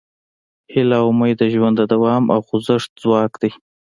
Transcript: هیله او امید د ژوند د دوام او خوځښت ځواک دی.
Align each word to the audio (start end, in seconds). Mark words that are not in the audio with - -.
هیله 0.73 0.97
او 1.01 1.05
امید 1.11 1.35
د 1.39 1.43
ژوند 1.53 1.75
د 1.77 1.81
دوام 1.93 2.23
او 2.33 2.39
خوځښت 2.47 2.89
ځواک 3.03 3.33
دی. 3.41 3.51